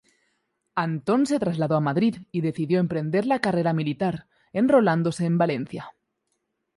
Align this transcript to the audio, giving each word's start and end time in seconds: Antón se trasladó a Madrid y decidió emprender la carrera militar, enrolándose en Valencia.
Antón 0.73 1.27
se 1.27 1.37
trasladó 1.37 1.75
a 1.75 1.79
Madrid 1.79 2.23
y 2.31 2.41
decidió 2.41 2.79
emprender 2.79 3.27
la 3.27 3.37
carrera 3.39 3.71
militar, 3.71 4.25
enrolándose 4.51 5.25
en 5.27 5.37
Valencia. 5.37 5.91